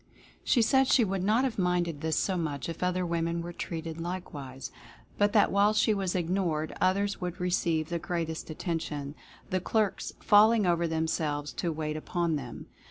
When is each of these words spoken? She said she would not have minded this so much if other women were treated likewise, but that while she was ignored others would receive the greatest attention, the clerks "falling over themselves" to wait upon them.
She 0.43 0.63
said 0.63 0.87
she 0.87 1.03
would 1.05 1.21
not 1.23 1.43
have 1.43 1.59
minded 1.59 2.01
this 2.01 2.15
so 2.17 2.35
much 2.35 2.67
if 2.67 2.81
other 2.81 3.05
women 3.05 3.39
were 3.43 3.53
treated 3.53 4.01
likewise, 4.01 4.71
but 5.19 5.31
that 5.33 5.51
while 5.51 5.73
she 5.73 5.93
was 5.93 6.15
ignored 6.15 6.73
others 6.81 7.21
would 7.21 7.39
receive 7.39 7.89
the 7.89 7.99
greatest 7.99 8.49
attention, 8.49 9.13
the 9.51 9.59
clerks 9.59 10.13
"falling 10.19 10.65
over 10.65 10.87
themselves" 10.87 11.53
to 11.53 11.71
wait 11.71 11.95
upon 11.95 12.35
them. 12.35 12.65